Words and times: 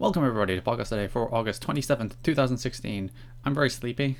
Welcome 0.00 0.24
everybody 0.24 0.54
to 0.54 0.62
Podcast 0.62 0.92
A 0.92 0.94
Day 0.94 1.08
for 1.08 1.34
August 1.34 1.66
27th, 1.66 2.12
2016. 2.22 3.10
I'm 3.44 3.52
very 3.52 3.68
sleepy. 3.68 4.16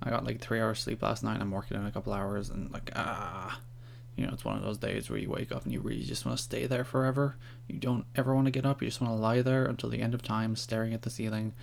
I 0.00 0.10
got 0.10 0.24
like 0.24 0.40
three 0.40 0.60
hours 0.60 0.78
sleep 0.78 1.02
last 1.02 1.24
night. 1.24 1.40
I'm 1.40 1.50
working 1.50 1.76
in 1.76 1.84
a 1.84 1.90
couple 1.90 2.12
hours 2.12 2.48
and 2.48 2.70
like 2.72 2.92
ah, 2.94 3.58
you 4.14 4.24
know, 4.24 4.32
it's 4.32 4.44
one 4.44 4.56
of 4.56 4.62
those 4.62 4.78
days 4.78 5.10
where 5.10 5.18
you 5.18 5.28
wake 5.28 5.50
up 5.50 5.64
and 5.64 5.72
you 5.72 5.80
really 5.80 6.04
just 6.04 6.24
want 6.24 6.38
to 6.38 6.44
stay 6.44 6.66
there 6.66 6.84
forever. 6.84 7.34
You 7.66 7.80
don't 7.80 8.04
ever 8.14 8.36
want 8.36 8.44
to 8.44 8.52
get 8.52 8.64
up. 8.64 8.80
You 8.80 8.86
just 8.86 9.00
want 9.00 9.12
to 9.12 9.20
lie 9.20 9.42
there 9.42 9.64
until 9.64 9.90
the 9.90 10.00
end 10.00 10.14
of 10.14 10.22
time, 10.22 10.54
staring 10.54 10.94
at 10.94 11.02
the 11.02 11.10
ceiling, 11.10 11.54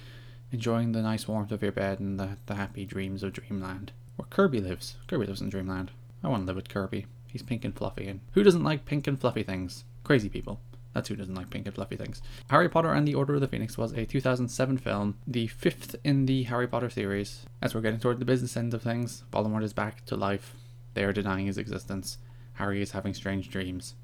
enjoying 0.51 0.91
the 0.91 1.01
nice 1.01 1.25
warmth 1.25 1.53
of 1.53 1.63
your 1.63 1.71
bed 1.71 2.01
and 2.01 2.19
the, 2.19 2.35
the 2.47 2.55
happy 2.55 2.83
dreams 2.83 3.23
of 3.23 3.31
dreamland. 3.31 3.93
Where 4.17 4.27
Kirby 4.29 4.59
lives. 4.59 4.97
Kirby 5.07 5.27
lives 5.27 5.39
in 5.39 5.47
dreamland. 5.47 5.91
I 6.21 6.27
want 6.27 6.41
to 6.41 6.47
live 6.47 6.57
with 6.57 6.67
Kirby. 6.67 7.05
He's 7.27 7.43
pink 7.43 7.63
and 7.63 7.73
fluffy, 7.73 8.07
and 8.07 8.19
who 8.33 8.43
doesn't 8.43 8.65
like 8.65 8.83
pink 8.83 9.07
and 9.07 9.17
fluffy 9.17 9.43
things? 9.43 9.85
Crazy 10.03 10.27
people. 10.27 10.59
That's 10.93 11.07
who 11.07 11.15
doesn't 11.15 11.35
like 11.35 11.49
pink 11.49 11.65
and 11.65 11.75
fluffy 11.75 11.95
things. 11.95 12.21
Harry 12.49 12.67
Potter 12.67 12.91
and 12.91 13.07
the 13.07 13.15
Order 13.15 13.35
of 13.35 13.41
the 13.41 13.47
Phoenix 13.47 13.77
was 13.77 13.93
a 13.93 14.05
2007 14.05 14.77
film, 14.77 15.17
the 15.25 15.47
fifth 15.47 15.95
in 16.03 16.25
the 16.25 16.43
Harry 16.43 16.67
Potter 16.67 16.89
series. 16.89 17.45
As 17.61 17.73
we're 17.73 17.81
getting 17.81 17.99
toward 17.99 18.19
the 18.19 18.25
business 18.25 18.57
end 18.57 18.73
of 18.73 18.81
things, 18.81 19.23
Voldemort 19.31 19.63
is 19.63 19.73
back 19.73 20.05
to 20.07 20.15
life. 20.15 20.55
They 20.93 21.03
are 21.03 21.13
denying 21.13 21.45
his 21.45 21.57
existence. 21.57 22.17
Harry 22.53 22.81
is 22.81 22.91
having 22.91 23.13
strange 23.13 23.49
dreams. 23.49 23.95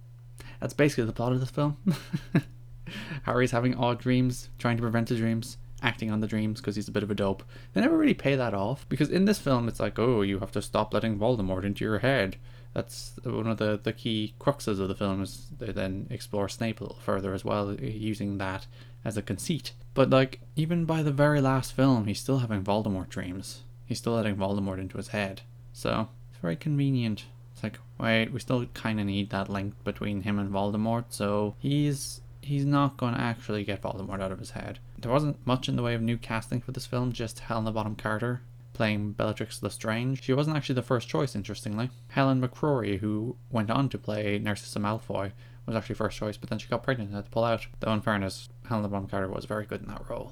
That's 0.60 0.74
basically 0.74 1.06
the 1.06 1.14
plot 1.14 1.34
of 1.34 1.40
this 1.40 1.50
film. 1.50 1.78
Harry's 3.24 3.52
having 3.52 3.76
odd 3.76 4.00
dreams, 4.00 4.50
trying 4.58 4.78
to 4.78 4.82
prevent 4.82 5.10
the 5.10 5.16
dreams, 5.16 5.58
acting 5.82 6.10
on 6.10 6.22
the 6.22 6.28
dreams 6.28 6.60
because 6.60 6.76
he's 6.76 6.88
a 6.88 6.92
bit 6.92 7.04
of 7.04 7.12
a 7.12 7.16
dope. 7.16 7.44
They 7.74 7.82
never 7.82 7.98
really 7.98 8.14
pay 8.14 8.36
that 8.36 8.54
off 8.54 8.88
because 8.90 9.10
in 9.10 9.26
this 9.26 9.40
film 9.40 9.68
it's 9.68 9.80
like, 9.80 10.00
oh, 10.00 10.22
you 10.22 10.40
have 10.40 10.52
to 10.54 10.62
stop 10.62 10.94
letting 10.94 11.18
Voldemort 11.18 11.64
into 11.64 11.86
your 11.86 12.00
head. 12.00 12.38
That's 12.74 13.14
one 13.24 13.48
of 13.48 13.58
the, 13.58 13.80
the 13.82 13.94
key 13.94 14.34
cruxes 14.40 14.80
of 14.80 14.88
the 14.88 14.96
film 14.96 15.24
is 15.24 15.48
they 15.58 15.72
then 15.72 16.08
explore 16.10 16.48
Snape 16.48 16.80
a 16.80 16.84
little 16.84 17.00
further 17.00 17.34
as 17.34 17.44
well, 17.44 17.70
uh, 17.70 17.76
using 17.80 18.38
that 18.38 18.68
as 19.04 19.18
a 19.18 19.22
conceit. 19.22 19.74
But 19.94 20.10
like 20.10 20.42
even 20.56 20.86
by 20.86 21.02
the 21.04 21.12
very 21.12 21.42
last 21.42 21.74
film, 21.74 22.06
he's 22.06 22.20
still 22.20 22.40
having 22.40 22.64
Voldemort 22.64 23.10
dreams. 23.10 23.62
He's 23.86 23.98
still 23.98 24.14
letting 24.14 24.36
Voldemort 24.36 24.80
into 24.80 24.98
his 24.98 25.10
head. 25.10 25.42
So 25.74 26.10
it's 26.30 26.40
very 26.40 26.56
convenient. 26.56 27.26
It's 27.54 27.64
like, 27.64 27.80
wait, 28.00 28.32
we 28.32 28.40
still 28.40 28.66
kind 28.74 29.00
of 29.00 29.08
need 29.08 29.32
that 29.32 29.50
link 29.50 29.74
between 29.84 30.22
him 30.22 30.38
and 30.38 30.52
Voldemort. 30.52 31.06
So 31.10 31.56
he's 31.58 32.22
he's 32.42 32.66
not 32.66 32.98
going 32.98 33.14
to 33.14 33.22
actually 33.22 33.64
get 33.64 33.82
Voldemort 33.82 34.22
out 34.22 34.32
of 34.32 34.40
his 34.40 34.52
head. 34.52 34.80
There 35.00 35.12
wasn't 35.12 35.46
much 35.46 35.68
in 35.68 35.76
the 35.76 35.84
way 35.84 35.96
of 35.96 36.02
new 36.02 36.18
casting 36.18 36.62
for 36.62 36.72
this 36.72 36.86
film, 36.86 37.12
just 37.12 37.40
Helena 37.40 37.72
Bonham 37.72 37.96
Carter 37.96 38.42
playing 38.78 39.14
Bellatrix 39.14 39.62
Lestrange. 39.62 40.24
She 40.24 40.34
wasn't 40.34 40.56
actually 40.56 40.76
the 40.76 40.84
first 40.84 41.10
choice, 41.10 41.36
interestingly. 41.36 41.90
Helen 42.10 42.42
McCrory, 42.42 43.00
who 43.00 43.36
went 43.50 43.72
on 43.72 43.90
to 43.90 43.98
play 43.98 44.40
Narcissa 44.40 44.80
Malfoy, 44.80 45.34
was 45.66 45.76
actually 45.76 45.96
first 45.96 46.18
choice, 46.18 46.38
but 46.38 46.50
then 46.50 46.60
she 46.60 46.70
got 46.70 46.84
pregnant 46.84 47.10
and 47.10 47.16
had 47.16 47.26
to 47.26 47.32
pull 47.32 47.44
out. 47.44 47.68
Though, 47.80 47.92
in 47.92 48.02
fairness, 48.02 48.48
Helena 48.70 48.88
Bonham 48.88 49.10
Carter 49.10 49.28
was 49.28 49.46
very 49.46 49.66
good 49.66 49.82
in 49.82 49.88
that 49.88 50.08
role. 50.10 50.32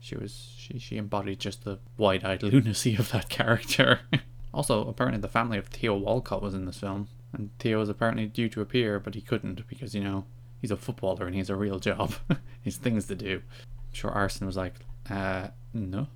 She 0.00 0.16
was 0.16 0.52
she 0.58 0.78
she 0.78 0.98
embodied 0.98 1.38
just 1.38 1.64
the 1.64 1.78
wide-eyed 1.96 2.42
lunacy 2.42 2.96
of 2.96 3.10
that 3.12 3.30
character. 3.30 4.00
also, 4.52 4.86
apparently, 4.86 5.20
the 5.20 5.28
family 5.28 5.56
of 5.56 5.68
Theo 5.68 5.96
Walcott 5.96 6.42
was 6.42 6.52
in 6.52 6.66
this 6.66 6.80
film, 6.80 7.08
and 7.32 7.50
Theo 7.58 7.78
was 7.78 7.88
apparently 7.88 8.26
due 8.26 8.48
to 8.50 8.60
appear, 8.60 9.00
but 9.00 9.14
he 9.14 9.22
couldn't 9.22 9.66
because 9.68 9.94
you 9.94 10.02
know 10.02 10.26
he's 10.60 10.70
a 10.70 10.76
footballer 10.76 11.26
and 11.26 11.34
he 11.34 11.38
has 11.38 11.50
a 11.50 11.56
real 11.56 11.78
job. 11.78 12.14
he's 12.60 12.76
things 12.76 13.06
to 13.06 13.14
do. 13.14 13.42
I'm 13.60 13.94
sure 13.94 14.10
Arsene 14.10 14.46
was 14.46 14.56
like, 14.56 14.74
uh, 15.08 15.48
no. 15.72 16.08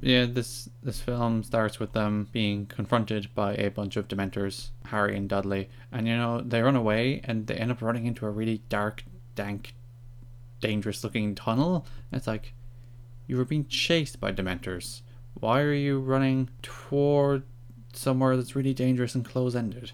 Yeah, 0.00 0.26
this 0.26 0.68
this 0.82 1.00
film 1.00 1.42
starts 1.42 1.80
with 1.80 1.92
them 1.92 2.28
being 2.32 2.66
confronted 2.66 3.34
by 3.34 3.54
a 3.54 3.70
bunch 3.70 3.96
of 3.96 4.08
Dementors, 4.08 4.70
Harry 4.86 5.16
and 5.16 5.28
Dudley, 5.28 5.68
and 5.90 6.06
you 6.06 6.16
know 6.16 6.40
they 6.40 6.62
run 6.62 6.76
away 6.76 7.20
and 7.24 7.46
they 7.46 7.54
end 7.54 7.72
up 7.72 7.82
running 7.82 8.06
into 8.06 8.26
a 8.26 8.30
really 8.30 8.62
dark, 8.68 9.04
dank, 9.34 9.74
dangerous-looking 10.60 11.34
tunnel. 11.34 11.86
it's 12.12 12.26
like 12.26 12.54
you 13.26 13.36
were 13.36 13.44
being 13.44 13.66
chased 13.66 14.20
by 14.20 14.32
Dementors. 14.32 15.02
Why 15.34 15.60
are 15.60 15.72
you 15.72 16.00
running 16.00 16.48
toward 16.62 17.42
somewhere 17.92 18.36
that's 18.36 18.56
really 18.56 18.74
dangerous 18.74 19.14
and 19.14 19.24
close-ended? 19.24 19.92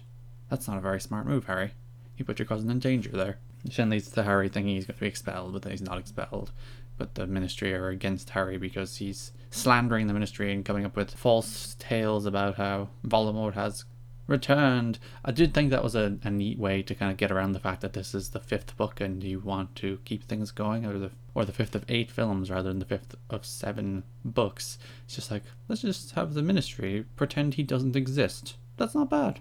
That's 0.49 0.67
not 0.67 0.77
a 0.77 0.81
very 0.81 1.01
smart 1.01 1.25
move, 1.25 1.45
Harry. 1.45 1.71
You 2.17 2.25
put 2.25 2.39
your 2.39 2.47
cousin 2.47 2.69
in 2.69 2.79
danger 2.79 3.11
there. 3.11 3.39
Which 3.63 3.77
then 3.77 3.89
leads 3.89 4.09
to 4.11 4.23
Harry 4.23 4.47
thinking 4.47 4.75
he's 4.75 4.85
going 4.85 4.95
to 4.95 5.01
be 5.01 5.07
expelled, 5.07 5.53
but 5.53 5.63
then 5.63 5.71
he's 5.71 5.81
not 5.81 5.97
expelled 5.97 6.51
but 6.97 7.15
the 7.15 7.27
ministry 7.27 7.73
are 7.73 7.89
against 7.89 8.31
Harry 8.31 8.57
because 8.57 8.97
he's 8.97 9.31
slandering 9.49 10.07
the 10.07 10.13
ministry 10.13 10.51
and 10.53 10.65
coming 10.65 10.85
up 10.85 10.95
with 10.95 11.11
false 11.11 11.75
tales 11.79 12.25
about 12.25 12.55
how 12.55 12.89
Voldemort 13.05 13.53
has 13.53 13.85
returned. 14.27 14.99
I 15.23 15.31
did 15.31 15.53
think 15.53 15.69
that 15.69 15.83
was 15.83 15.95
a, 15.95 16.17
a 16.23 16.29
neat 16.29 16.57
way 16.57 16.81
to 16.83 16.95
kind 16.95 17.11
of 17.11 17.17
get 17.17 17.31
around 17.31 17.51
the 17.51 17.59
fact 17.59 17.81
that 17.81 17.93
this 17.93 18.15
is 18.15 18.29
the 18.29 18.39
fifth 18.39 18.75
book 18.77 18.99
and 18.99 19.23
you 19.23 19.39
want 19.39 19.75
to 19.75 19.99
keep 20.05 20.23
things 20.23 20.51
going, 20.51 20.85
or 20.85 20.97
the 20.97 21.11
or 21.33 21.45
the 21.45 21.51
fifth 21.51 21.75
of 21.75 21.85
eight 21.89 22.09
films 22.09 22.49
rather 22.49 22.69
than 22.69 22.79
the 22.79 22.85
fifth 22.85 23.15
of 23.29 23.45
seven 23.45 24.03
books. 24.23 24.77
It's 25.05 25.15
just 25.15 25.31
like 25.31 25.43
let's 25.67 25.81
just 25.81 26.11
have 26.11 26.33
the 26.33 26.41
ministry 26.41 27.05
pretend 27.15 27.53
he 27.53 27.63
doesn't 27.63 27.95
exist. 27.95 28.57
That's 28.77 28.95
not 28.95 29.09
bad. 29.09 29.39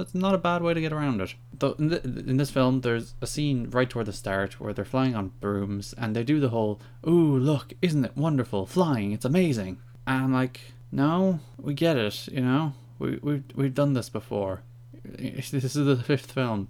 That's 0.00 0.14
not 0.14 0.34
a 0.34 0.38
bad 0.38 0.62
way 0.62 0.72
to 0.72 0.80
get 0.80 0.94
around 0.94 1.20
it. 1.20 1.34
Though 1.52 1.72
in, 1.72 1.88
the, 1.88 2.02
in, 2.02 2.38
this 2.38 2.50
film, 2.50 2.80
there's 2.80 3.14
a 3.20 3.26
scene 3.26 3.68
right 3.68 3.88
toward 3.88 4.06
the 4.06 4.14
start 4.14 4.58
where 4.58 4.72
they're 4.72 4.82
flying 4.86 5.14
on 5.14 5.32
brooms 5.40 5.94
and 5.98 6.16
they 6.16 6.24
do 6.24 6.40
the 6.40 6.48
whole, 6.48 6.80
"Ooh, 7.06 7.36
look, 7.36 7.74
isn't 7.82 8.06
it 8.06 8.16
wonderful? 8.16 8.64
Flying, 8.64 9.12
it's 9.12 9.26
amazing." 9.26 9.76
And 10.06 10.24
I'm 10.24 10.32
like, 10.32 10.72
"No, 10.90 11.40
we 11.58 11.74
get 11.74 11.98
it. 11.98 12.28
You 12.28 12.40
know, 12.40 12.72
we 12.98 13.18
we 13.22 13.42
we've 13.54 13.74
done 13.74 13.92
this 13.92 14.08
before. 14.08 14.62
This 15.04 15.52
is 15.52 15.74
the 15.74 15.96
fifth 15.96 16.32
film. 16.32 16.68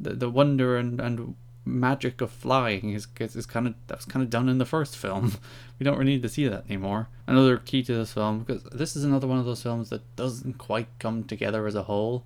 The 0.00 0.14
the 0.14 0.28
wonder 0.28 0.76
and 0.76 1.00
and 1.00 1.36
magic 1.64 2.20
of 2.20 2.32
flying 2.32 2.90
is 2.90 3.06
is 3.20 3.46
kind 3.46 3.68
of 3.68 3.74
that 3.86 3.98
was 3.98 4.06
kind 4.06 4.24
of 4.24 4.30
done 4.30 4.48
in 4.48 4.58
the 4.58 4.64
first 4.64 4.96
film. 4.96 5.34
We 5.78 5.84
don't 5.84 5.98
really 5.98 6.12
need 6.12 6.22
to 6.22 6.28
see 6.28 6.48
that 6.48 6.64
anymore. 6.66 7.10
Another 7.28 7.58
key 7.58 7.84
to 7.84 7.94
this 7.94 8.12
film 8.12 8.40
because 8.40 8.64
this 8.64 8.96
is 8.96 9.04
another 9.04 9.28
one 9.28 9.38
of 9.38 9.44
those 9.44 9.62
films 9.62 9.90
that 9.90 10.16
doesn't 10.16 10.58
quite 10.58 10.88
come 10.98 11.22
together 11.22 11.68
as 11.68 11.76
a 11.76 11.84
whole 11.84 12.24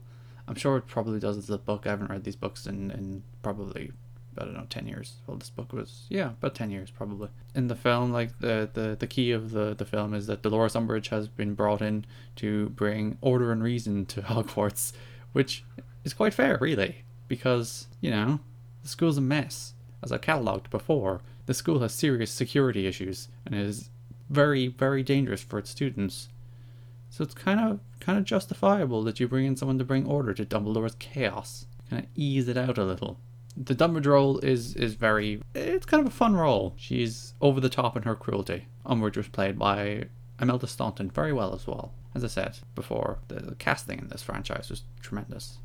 I'm 0.50 0.56
sure 0.56 0.76
it 0.76 0.88
probably 0.88 1.20
does 1.20 1.36
as 1.36 1.48
a 1.48 1.58
book. 1.58 1.86
I 1.86 1.90
haven't 1.90 2.10
read 2.10 2.24
these 2.24 2.34
books 2.34 2.66
in, 2.66 2.90
in 2.90 3.22
probably 3.40 3.92
I 4.36 4.44
don't 4.44 4.54
know, 4.54 4.66
ten 4.68 4.88
years. 4.88 5.14
Well, 5.26 5.36
this 5.36 5.48
book 5.48 5.72
was 5.72 6.06
yeah, 6.08 6.30
about 6.30 6.56
ten 6.56 6.72
years 6.72 6.90
probably. 6.90 7.28
In 7.54 7.68
the 7.68 7.76
film, 7.76 8.12
like 8.12 8.36
the 8.40 8.68
the, 8.72 8.96
the 8.98 9.06
key 9.06 9.30
of 9.30 9.52
the, 9.52 9.74
the 9.74 9.84
film 9.84 10.12
is 10.12 10.26
that 10.26 10.42
Dolores 10.42 10.74
Umbridge 10.74 11.08
has 11.10 11.28
been 11.28 11.54
brought 11.54 11.80
in 11.80 12.04
to 12.36 12.70
bring 12.70 13.16
order 13.20 13.52
and 13.52 13.62
reason 13.62 14.06
to 14.06 14.22
Hogwarts, 14.22 14.92
which 15.32 15.64
is 16.02 16.14
quite 16.14 16.34
fair, 16.34 16.58
really, 16.60 17.04
because 17.28 17.86
you 18.00 18.10
know 18.10 18.40
the 18.82 18.88
school's 18.88 19.18
a 19.18 19.20
mess. 19.20 19.74
As 20.02 20.10
I 20.10 20.18
catalogued 20.18 20.68
before, 20.70 21.20
the 21.46 21.54
school 21.54 21.78
has 21.78 21.92
serious 21.92 22.32
security 22.32 22.88
issues 22.88 23.28
and 23.46 23.54
is 23.54 23.90
very 24.28 24.66
very 24.66 25.04
dangerous 25.04 25.44
for 25.44 25.60
its 25.60 25.70
students. 25.70 26.28
So 27.08 27.22
it's 27.22 27.34
kind 27.34 27.60
of 27.60 27.78
kind 28.00 28.18
of 28.18 28.24
justifiable 28.24 29.02
that 29.04 29.20
you 29.20 29.28
bring 29.28 29.46
in 29.46 29.56
someone 29.56 29.78
to 29.78 29.84
bring 29.84 30.06
order 30.06 30.34
to 30.34 30.44
Dumbledore's 30.44 30.96
chaos. 30.98 31.66
Kind 31.88 32.04
of 32.04 32.08
ease 32.14 32.48
it 32.48 32.56
out 32.56 32.78
a 32.78 32.84
little. 32.84 33.18
The 33.56 33.74
Dumbledore 33.74 34.06
role 34.06 34.38
is 34.38 34.74
is 34.76 34.94
very 34.94 35.42
it's 35.54 35.86
kind 35.86 36.00
of 36.00 36.06
a 36.06 36.16
fun 36.16 36.34
role. 36.34 36.74
She's 36.76 37.34
over 37.40 37.60
the 37.60 37.68
top 37.68 37.96
in 37.96 38.04
her 38.04 38.14
cruelty. 38.14 38.66
Umbridge 38.86 39.16
was 39.16 39.28
played 39.28 39.58
by 39.58 40.04
Imelda 40.40 40.66
Staunton 40.66 41.10
very 41.10 41.32
well 41.32 41.54
as 41.54 41.66
well. 41.66 41.92
As 42.14 42.24
I 42.24 42.28
said 42.28 42.58
before, 42.74 43.18
the, 43.28 43.54
casting 43.58 43.98
in 43.98 44.08
this 44.08 44.22
franchise 44.22 44.70
was 44.70 44.82
tremendous. 45.00 45.58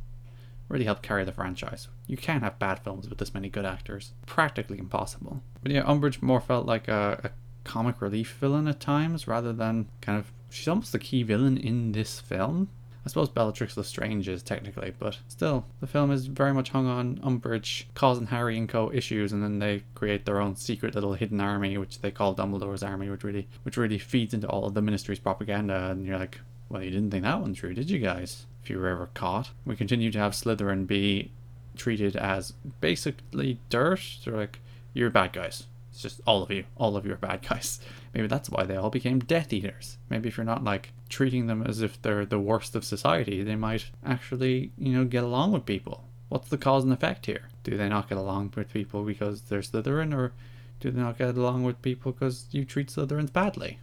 Really 0.67 0.85
helped 0.85 1.03
carry 1.03 1.23
the 1.23 1.31
franchise. 1.31 1.87
You 2.07 2.17
can't 2.17 2.43
have 2.43 2.59
bad 2.59 2.79
films 2.79 3.07
with 3.07 3.19
this 3.19 3.33
many 3.33 3.49
good 3.49 3.65
actors. 3.65 4.13
Practically 4.25 4.79
impossible. 4.79 5.41
But 5.61 5.71
yeah, 5.71 5.83
Umbridge 5.83 6.21
more 6.21 6.41
felt 6.41 6.65
like 6.65 6.87
a, 6.87 7.19
a 7.23 7.29
comic 7.63 8.01
relief 8.01 8.37
villain 8.39 8.67
at 8.67 8.79
times 8.79 9.27
rather 9.27 9.53
than 9.53 9.89
kind 10.01 10.19
of 10.19 10.31
she's 10.49 10.67
almost 10.67 10.91
the 10.91 10.99
key 10.99 11.23
villain 11.23 11.57
in 11.57 11.91
this 11.91 12.19
film. 12.19 12.69
I 13.05 13.07
suppose 13.07 13.29
Bellatrix 13.29 13.77
Lestrange 13.77 14.27
is 14.27 14.41
technically, 14.41 14.91
but 14.97 15.19
still, 15.27 15.65
the 15.79 15.85
film 15.85 16.09
is 16.09 16.25
very 16.25 16.53
much 16.53 16.69
hung 16.69 16.87
on 16.87 17.17
Umbridge 17.17 17.85
causing 17.93 18.25
Harry 18.27 18.57
and 18.57 18.67
Co. 18.67 18.91
issues, 18.91 19.31
and 19.31 19.43
then 19.43 19.59
they 19.59 19.83
create 19.93 20.25
their 20.25 20.41
own 20.41 20.55
secret 20.55 20.95
little 20.95 21.13
hidden 21.13 21.39
army, 21.39 21.77
which 21.77 22.01
they 22.01 22.09
call 22.09 22.33
Dumbledore's 22.33 22.81
army, 22.81 23.09
which 23.11 23.23
really, 23.23 23.47
which 23.61 23.77
really 23.77 23.99
feeds 23.99 24.33
into 24.33 24.47
all 24.47 24.65
of 24.65 24.73
the 24.73 24.81
Ministry's 24.81 25.19
propaganda. 25.19 25.91
And 25.91 26.03
you're 26.03 26.17
like, 26.17 26.39
well, 26.67 26.81
you 26.81 26.89
didn't 26.89 27.11
think 27.11 27.23
that 27.23 27.41
one 27.41 27.53
through, 27.53 27.75
did 27.75 27.91
you 27.91 27.99
guys? 27.99 28.47
If 28.63 28.71
you 28.71 28.79
were 28.79 28.87
ever 28.87 29.09
caught, 29.13 29.51
we 29.65 29.75
continue 29.75 30.09
to 30.09 30.17
have 30.17 30.31
Slytherin 30.31 30.87
be 30.87 31.31
treated 31.77 32.15
as 32.15 32.53
basically 32.81 33.59
dirt. 33.69 34.01
They're 34.25 34.35
like, 34.35 34.59
you're 34.93 35.11
bad 35.11 35.33
guys. 35.33 35.67
It's 35.95 36.01
just 36.01 36.19
all 36.27 36.43
of 36.43 36.51
you, 36.51 36.65
all 36.75 36.97
of 36.97 37.05
you 37.05 37.13
are 37.13 37.17
bad 37.17 37.47
guys. 37.47 37.79
Maybe 38.13 38.27
that's 38.27 38.49
why 38.49 38.65
they 38.65 38.75
all 38.75 38.89
became 38.89 39.19
Death 39.19 39.53
Eaters. 39.53 39.97
Maybe 40.09 40.27
if 40.27 40.35
you're 40.35 40.45
not 40.45 40.61
like 40.61 40.91
treating 41.07 41.47
them 41.47 41.63
as 41.63 41.81
if 41.81 42.01
they're 42.01 42.25
the 42.25 42.37
worst 42.37 42.75
of 42.75 42.83
society, 42.83 43.43
they 43.43 43.55
might 43.55 43.91
actually, 44.05 44.73
you 44.77 44.91
know, 44.91 45.05
get 45.05 45.23
along 45.23 45.53
with 45.53 45.65
people. 45.65 46.03
What's 46.27 46.49
the 46.49 46.57
cause 46.57 46.83
and 46.83 46.91
effect 46.91 47.27
here? 47.27 47.47
Do 47.63 47.77
they 47.77 47.87
not 47.87 48.09
get 48.09 48.17
along 48.17 48.51
with 48.57 48.73
people 48.73 49.03
because 49.03 49.43
they're 49.43 49.61
Slytherin, 49.61 50.13
or 50.13 50.33
do 50.81 50.91
they 50.91 50.99
not 50.99 51.17
get 51.17 51.37
along 51.37 51.63
with 51.63 51.81
people 51.81 52.11
because 52.11 52.47
you 52.51 52.65
treat 52.65 52.89
Slytherins 52.89 53.31
badly? 53.31 53.79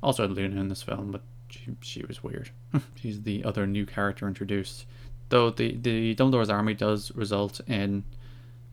Also, 0.00 0.28
Luna 0.28 0.60
in 0.60 0.68
this 0.68 0.82
film, 0.84 1.10
but 1.10 1.22
she, 1.48 1.74
she 1.80 2.04
was 2.04 2.22
weird. 2.22 2.50
She's 2.94 3.22
the 3.22 3.42
other 3.42 3.66
new 3.66 3.84
character 3.84 4.28
introduced. 4.28 4.86
Though 5.30 5.50
the, 5.50 5.76
the 5.76 6.14
Dumbledore's 6.14 6.50
army 6.50 6.74
does 6.74 7.10
result 7.16 7.60
in 7.66 8.04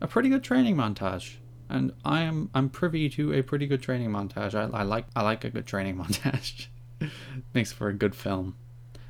a 0.01 0.07
pretty 0.07 0.29
good 0.29 0.43
training 0.43 0.75
montage 0.75 1.37
and 1.69 1.93
I 2.03 2.21
am 2.21 2.49
I'm 2.53 2.69
privy 2.69 3.09
to 3.09 3.33
a 3.33 3.43
pretty 3.43 3.67
good 3.67 3.81
training 3.81 4.09
montage. 4.09 4.55
I, 4.55 4.75
I 4.75 4.83
like 4.83 5.05
I 5.15 5.21
like 5.21 5.43
a 5.43 5.49
good 5.49 5.67
training 5.67 5.97
montage. 6.03 6.67
Makes 7.53 7.71
for 7.71 7.87
a 7.87 7.93
good 7.93 8.15
film. 8.15 8.55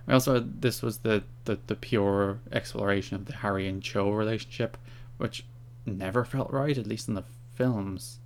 I 0.07 0.13
also 0.13 0.39
this 0.39 0.81
was 0.81 0.99
the, 0.99 1.23
the 1.45 1.59
the 1.67 1.75
pure 1.75 2.39
exploration 2.51 3.15
of 3.15 3.25
the 3.25 3.37
Harry 3.37 3.67
and 3.67 3.81
Cho 3.81 4.11
relationship, 4.11 4.77
which 5.17 5.45
never 5.85 6.25
felt 6.25 6.51
right, 6.51 6.77
at 6.77 6.87
least 6.87 7.07
in 7.07 7.13
the 7.13 7.23
films. 7.55 8.19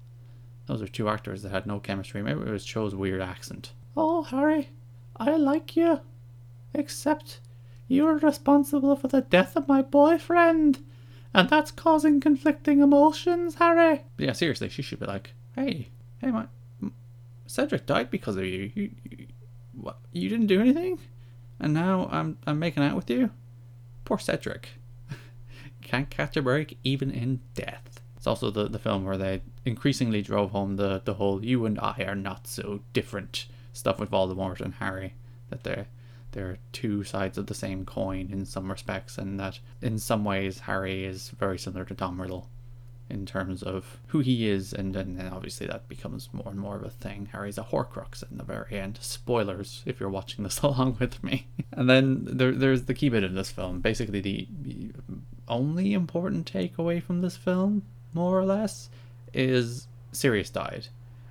Those 0.65 0.81
are 0.81 0.88
two 0.88 1.09
actors 1.09 1.41
that 1.44 1.51
had 1.51 1.65
no 1.65 1.80
chemistry. 1.80 2.24
Maybe 2.24 2.41
it 2.41 2.47
was 2.47 2.63
Cho's 2.65 2.95
weird 2.95 3.21
accent. 3.21 3.74
Oh, 3.97 4.24
Harry, 4.24 4.69
I 5.18 5.35
like 5.35 5.75
you. 5.75 6.00
Except 6.74 7.41
you're 7.88 8.18
responsible 8.18 8.95
for 8.95 9.09
the 9.09 9.21
death 9.21 9.56
of 9.56 9.68
my 9.68 9.81
boyfriend. 9.81 10.80
And 11.33 11.50
that's 11.50 11.71
causing 11.71 12.19
conflicting 12.19 12.80
emotions, 12.81 13.56
Harry. 13.56 14.03
Yeah, 14.18 14.33
seriously, 14.33 14.69
she 14.69 14.81
should 14.81 15.00
be 15.00 15.06
like, 15.06 15.33
hey, 15.56 15.89
hey, 16.19 16.31
my. 16.31 16.45
Cedric 17.47 17.85
died 17.85 18.09
because 18.09 18.38
of 18.38 18.45
you. 18.45 18.71
You, 18.74 18.91
you, 19.09 19.27
what, 19.74 19.97
you 20.12 20.30
didn't 20.30 20.47
do 20.47 20.62
anything? 20.62 21.00
And 21.59 21.74
now 21.74 22.07
I'm, 22.12 22.38
I'm 22.45 22.59
making 22.59 22.83
out 22.83 22.95
with 22.95 23.09
you? 23.09 23.31
Poor 24.06 24.18
Cedric. 24.18 24.69
Can't 25.81 26.09
catch 26.09 26.38
a 26.38 26.41
break 26.41 26.77
even 26.83 27.12
in 27.12 27.41
death. 27.56 28.00
It's 28.15 28.27
also 28.27 28.51
the, 28.51 28.68
the 28.69 28.80
film 28.80 29.03
where 29.03 29.18
they 29.18 29.41
increasingly 29.65 30.21
drove 30.21 30.51
home 30.51 30.77
the, 30.77 31.01
the 31.03 31.15
whole 31.15 31.44
you 31.44 31.65
and 31.65 31.80
I 31.80 32.06
are 32.07 32.15
not 32.15 32.47
so 32.47 32.81
different 32.94 33.47
stuff 33.74 34.00
with 34.00 34.12
Voldemort 34.12 34.62
and 34.62 34.75
Harry. 34.75 35.15
That 35.50 35.63
they're 35.63 35.88
they're 36.33 36.57
two 36.71 37.03
sides 37.03 37.38
of 37.38 37.47
the 37.47 37.53
same 37.53 37.85
coin 37.85 38.30
in 38.31 38.45
some 38.45 38.69
respects, 38.69 39.18
and 39.18 39.39
that 39.39 39.59
in 39.81 39.97
some 39.97 40.25
ways 40.25 40.59
Harry 40.59 41.06
is 41.06 41.30
very 41.30 41.57
similar 41.57 41.85
to 41.85 41.95
Tom 41.95 42.21
Riddle 42.21 42.50
in 43.09 43.25
terms 43.25 43.62
of 43.62 44.00
who 44.07 44.19
he 44.19 44.50
is, 44.50 44.74
and, 44.74 44.94
then 44.95 45.30
obviously 45.31 45.68
that 45.68 45.88
becomes 45.88 46.30
more 46.33 46.47
and 46.47 46.59
more 46.59 46.75
of 46.75 46.83
a 46.83 46.89
thing. 46.89 47.30
Harry's 47.31 47.57
a 47.57 47.63
Horcrux 47.63 48.30
in 48.30 48.38
the 48.38 48.44
very 48.44 48.80
end. 48.80 48.97
Spoilers 49.01 49.83
if 49.85 50.00
you're 50.00 50.09
watching 50.09 50.44
this 50.44 50.59
along 50.63 50.97
with 51.00 51.24
me. 51.24 51.47
and 51.71 51.89
then 51.89 52.24
there, 52.25 52.51
there's 52.51 52.83
the 52.83 52.94
key 52.94 53.09
bit 53.09 53.24
of 53.24 53.33
this 53.33 53.51
film. 53.51 53.80
Basically, 53.81 54.19
the, 54.19 54.47
the 54.62 54.91
only 55.47 55.94
important 55.94 56.51
takeaway 56.51 57.01
from 57.01 57.21
this 57.21 57.38
film, 57.38 57.83
more 58.13 58.38
or 58.38 58.45
less, 58.45 58.89
is 59.33 59.88
Sirius 60.12 60.50
died. 60.50 60.88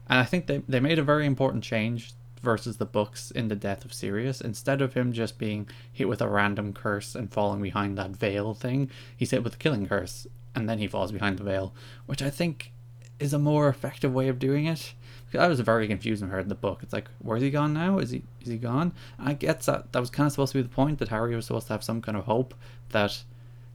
And 0.08 0.18
I 0.18 0.24
think 0.24 0.46
they, 0.46 0.58
they 0.68 0.80
made 0.80 0.98
a 0.98 1.04
very 1.04 1.26
important 1.26 1.64
change 1.64 2.12
versus 2.42 2.76
the 2.76 2.84
books 2.84 3.30
in 3.30 3.48
the 3.48 3.56
death 3.56 3.84
of 3.84 3.94
Sirius. 3.94 4.40
Instead 4.40 4.82
of 4.82 4.94
him 4.94 5.12
just 5.12 5.38
being 5.38 5.68
hit 5.92 6.08
with 6.08 6.20
a 6.20 6.28
random 6.28 6.72
curse 6.72 7.14
and 7.14 7.32
falling 7.32 7.62
behind 7.62 7.96
that 7.96 8.10
veil 8.10 8.54
thing, 8.54 8.90
he's 9.16 9.30
hit 9.30 9.44
with 9.44 9.54
a 9.54 9.58
killing 9.58 9.86
curse 9.86 10.26
and 10.54 10.68
then 10.68 10.78
he 10.78 10.86
falls 10.86 11.12
behind 11.12 11.38
the 11.38 11.44
veil, 11.44 11.72
which 12.06 12.22
I 12.22 12.30
think 12.30 12.72
is 13.18 13.32
a 13.32 13.38
more 13.38 13.68
effective 13.68 14.12
way 14.12 14.28
of 14.28 14.38
doing 14.38 14.66
it. 14.66 14.94
Because 15.26 15.44
I 15.44 15.48
was 15.48 15.60
very 15.60 15.88
confused 15.88 16.20
when 16.20 16.30
I 16.30 16.34
heard 16.34 16.48
the 16.50 16.54
book. 16.54 16.80
It's 16.82 16.92
like, 16.92 17.08
where's 17.18 17.40
he 17.40 17.50
gone 17.50 17.72
now? 17.72 17.98
Is 17.98 18.10
he 18.10 18.22
is 18.42 18.48
he 18.48 18.58
gone? 18.58 18.92
And 19.18 19.30
I 19.30 19.32
guess 19.32 19.64
that 19.66 19.92
that 19.92 20.00
was 20.00 20.10
kind 20.10 20.26
of 20.26 20.32
supposed 20.32 20.52
to 20.52 20.58
be 20.58 20.62
the 20.62 20.68
point 20.68 20.98
that 20.98 21.08
Harry 21.08 21.34
was 21.34 21.46
supposed 21.46 21.68
to 21.68 21.72
have 21.72 21.84
some 21.84 22.02
kind 22.02 22.18
of 22.18 22.24
hope 22.24 22.54
that 22.90 23.22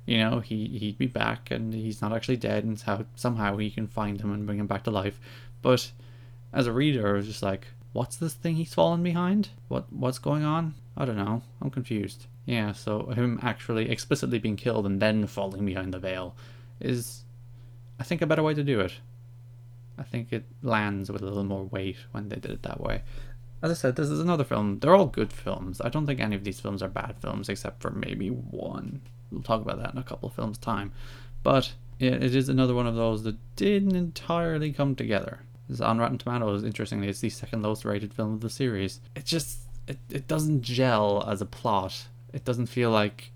you 0.05 0.19
know 0.19 0.39
he 0.39 0.67
he'd 0.77 0.99
be 0.99 1.07
back 1.07 1.49
and 1.49 1.73
he's 1.73 1.99
not 1.99 2.13
actually 2.13 2.37
dead 2.37 2.63
and 2.63 2.79
how 2.81 3.05
somehow 3.15 3.57
he 3.57 3.71
can 3.71 3.87
find 3.87 4.21
him 4.21 4.31
and 4.31 4.45
bring 4.45 4.59
him 4.59 4.67
back 4.67 4.83
to 4.83 4.91
life. 4.91 5.19
But 5.63 5.91
as 6.53 6.67
a 6.67 6.71
reader, 6.71 7.07
I 7.09 7.13
was 7.13 7.25
just 7.25 7.41
like, 7.41 7.67
what's 7.93 8.15
this 8.15 8.33
thing 8.33 8.55
he's 8.55 8.73
fallen 8.73 9.03
behind? 9.03 9.49
What 9.67 9.91
what's 9.91 10.19
going 10.19 10.43
on? 10.43 10.75
I 10.95 11.05
don't 11.05 11.17
know. 11.17 11.43
I'm 11.61 11.69
confused. 11.69 12.27
Yeah, 12.45 12.71
so 12.71 13.07
him 13.07 13.39
actually 13.41 13.89
explicitly 13.89 14.39
being 14.39 14.55
killed 14.55 14.85
and 14.85 15.01
then 15.01 15.27
falling 15.27 15.65
behind 15.65 15.93
the 15.93 15.99
veil 15.99 16.35
is 16.79 17.23
I 17.99 18.03
think 18.03 18.21
a 18.21 18.27
better 18.27 18.43
way 18.43 18.53
to 18.53 18.63
do 18.63 18.79
it. 18.79 18.93
I 19.97 20.03
think 20.03 20.31
it 20.31 20.45
lands 20.61 21.11
with 21.11 21.21
a 21.21 21.25
little 21.25 21.43
more 21.43 21.65
weight 21.65 21.97
when 22.11 22.29
they 22.29 22.35
did 22.37 22.51
it 22.51 22.63
that 22.63 22.79
way. 22.79 23.03
As 23.61 23.71
I 23.71 23.73
said, 23.73 23.95
this 23.95 24.09
is 24.09 24.19
another 24.19 24.43
film. 24.43 24.79
They're 24.79 24.95
all 24.95 25.07
good 25.07 25.33
films. 25.33 25.81
I 25.81 25.89
don't 25.89 26.05
think 26.05 26.19
any 26.19 26.35
of 26.35 26.43
these 26.43 26.59
films 26.59 26.83
are 26.83 26.87
bad 26.87 27.15
films 27.19 27.49
except 27.49 27.81
for 27.81 27.89
maybe 27.89 28.29
one. 28.29 29.01
We'll 29.31 29.41
talk 29.41 29.61
about 29.61 29.81
that 29.81 29.93
in 29.93 29.99
a 29.99 30.03
couple 30.03 30.29
of 30.29 30.35
films' 30.35 30.59
time. 30.59 30.91
But 31.41 31.73
it 31.99 32.35
is 32.35 32.49
another 32.49 32.75
one 32.75 32.85
of 32.85 32.95
those 32.95 33.23
that 33.23 33.37
didn't 33.55 33.95
entirely 33.95 34.71
come 34.71 34.95
together. 34.95 35.39
This 35.67 35.81
on 35.81 35.97
Rotten 35.97 36.17
Tomatoes, 36.17 36.63
interestingly, 36.63 37.09
it's 37.09 37.19
the 37.19 37.29
second 37.29 37.61
lowest 37.61 37.85
rated 37.85 38.13
film 38.13 38.33
of 38.33 38.41
the 38.41 38.49
series. 38.49 39.01
It 39.15 39.25
just 39.25 39.59
it, 39.87 39.97
it 40.09 40.27
doesn't 40.27 40.61
gel 40.61 41.23
as 41.27 41.41
a 41.41 41.45
plot. 41.45 42.07
It 42.33 42.45
doesn't 42.45 42.67
feel 42.67 42.91
like 42.91 43.31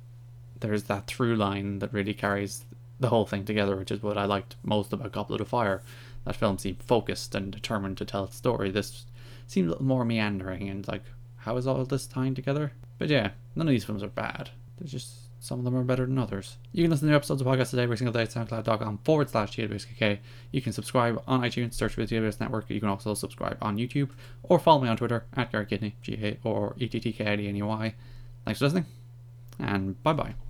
there's 0.59 0.83
that 0.83 1.07
through 1.07 1.35
line 1.35 1.79
that 1.79 1.93
really 1.93 2.13
carries 2.13 2.65
the 2.99 3.09
whole 3.09 3.25
thing 3.25 3.45
together, 3.45 3.75
which 3.75 3.91
is 3.91 4.03
what 4.03 4.17
I 4.17 4.25
liked 4.25 4.55
most 4.63 4.93
about 4.93 5.11
Goblet 5.11 5.41
of 5.41 5.47
Fire. 5.47 5.81
That 6.25 6.35
film 6.35 6.57
seemed 6.57 6.83
focused 6.83 7.33
and 7.33 7.51
determined 7.51 7.97
to 7.97 8.05
tell 8.05 8.25
its 8.25 8.35
story. 8.35 8.69
This 8.69 9.05
seemed 9.47 9.67
a 9.67 9.71
little 9.71 9.85
more 9.85 10.05
meandering 10.05 10.69
and 10.69 10.87
like, 10.87 11.03
how 11.37 11.57
is 11.57 11.65
all 11.65 11.83
this 11.83 12.05
tying 12.05 12.35
together? 12.35 12.73
But 12.99 13.09
yeah, 13.09 13.31
none 13.55 13.67
of 13.67 13.71
these 13.71 13.83
films 13.83 14.03
are 14.03 14.07
bad. 14.07 14.51
They're 14.77 14.87
just 14.87 15.30
some 15.41 15.57
of 15.57 15.65
them 15.65 15.75
are 15.75 15.83
better 15.83 16.05
than 16.05 16.19
others. 16.19 16.57
You 16.71 16.83
can 16.83 16.91
listen 16.91 17.07
to 17.07 17.09
new 17.09 17.15
episodes 17.15 17.41
of 17.41 17.45
the 17.45 17.51
Podcast 17.51 17.73
A 17.73 17.77
Day 17.77 17.83
every 17.83 17.97
single 17.97 18.13
day 18.13 18.21
at 18.21 18.29
soundcloud.com 18.29 18.99
forward 18.99 19.27
slash 19.27 19.57
TWSKK. 19.57 20.19
You 20.51 20.61
can 20.61 20.71
subscribe 20.71 21.21
on 21.27 21.41
iTunes, 21.41 21.73
search 21.73 21.95
for 21.95 22.05
the 22.05 22.15
GWS 22.15 22.39
Network. 22.39 22.69
You 22.69 22.79
can 22.79 22.89
also 22.89 23.15
subscribe 23.15 23.57
on 23.59 23.77
YouTube 23.77 24.11
or 24.43 24.59
follow 24.59 24.81
me 24.83 24.88
on 24.88 24.97
Twitter 24.97 25.25
at 25.35 25.51
Garrett 25.51 25.69
Kidney, 25.69 25.95
G 26.03 26.13
A 26.21 26.38
or 26.47 26.75
E 26.77 26.88
T 26.88 26.99
T 26.99 27.11
K 27.11 27.25
I 27.25 27.35
D 27.38 27.47
N 27.47 27.55
E 27.55 27.61
Y. 27.63 27.95
Thanks 28.45 28.59
for 28.59 28.65
listening, 28.65 28.85
and 29.59 30.01
bye 30.03 30.13
bye. 30.13 30.35